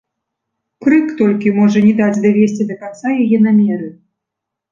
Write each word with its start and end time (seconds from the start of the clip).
Крык 0.85 1.11
толькі 1.19 1.51
можа 1.59 1.79
не 1.87 1.91
даць 2.01 2.21
давесці 2.25 2.67
да 2.71 2.75
канца 2.85 3.09
яе 3.23 3.37
намеры. 3.49 3.87